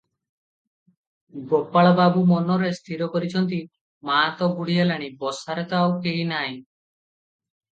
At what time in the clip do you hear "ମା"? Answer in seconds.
4.11-4.17